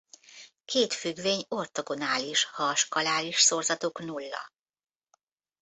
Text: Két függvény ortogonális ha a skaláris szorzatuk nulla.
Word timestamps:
Két 0.65 0.93
függvény 0.93 1.45
ortogonális 1.47 2.43
ha 2.43 2.63
a 2.63 2.75
skaláris 2.75 3.39
szorzatuk 3.41 3.99
nulla. 3.99 4.51